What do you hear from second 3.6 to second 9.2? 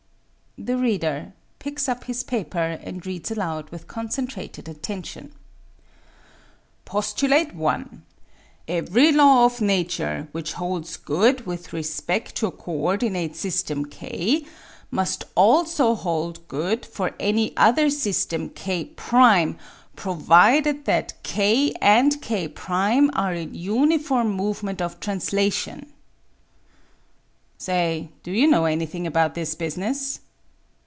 with concentrated attention)" Postu late I. Every